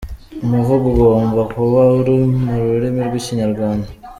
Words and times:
Umuvugo 0.45 0.85
ugomba 0.93 1.41
kuba 1.53 1.79
uri 1.99 2.15
mu 2.43 2.53
rurimi 2.71 3.01
rw’ikinyarwanda. 3.07 3.89